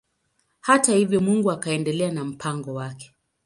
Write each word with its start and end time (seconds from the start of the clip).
Hata 0.59 0.93
hivyo 0.95 1.21
Mungu 1.21 1.51
akaendelea 1.51 2.11
na 2.11 2.25
mpango 2.25 2.73
wake. 2.73 3.13